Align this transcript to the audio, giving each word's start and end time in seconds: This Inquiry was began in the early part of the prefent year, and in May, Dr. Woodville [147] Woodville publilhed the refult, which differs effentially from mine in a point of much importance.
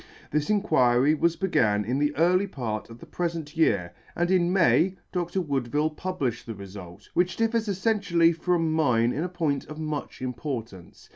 This 0.31 0.49
Inquiry 0.49 1.13
was 1.13 1.35
began 1.35 1.85
in 1.85 1.99
the 1.99 2.15
early 2.15 2.47
part 2.47 2.89
of 2.89 2.97
the 2.97 3.05
prefent 3.05 3.55
year, 3.55 3.93
and 4.15 4.31
in 4.31 4.51
May, 4.51 4.95
Dr. 5.11 5.41
Woodville 5.41 5.89
[147] 5.89 6.47
Woodville 6.47 6.47
publilhed 6.47 6.47
the 6.47 6.55
refult, 6.79 7.05
which 7.13 7.35
differs 7.35 7.67
effentially 7.67 8.33
from 8.33 8.71
mine 8.73 9.13
in 9.13 9.23
a 9.23 9.29
point 9.29 9.65
of 9.67 9.77
much 9.77 10.23
importance. 10.23 11.07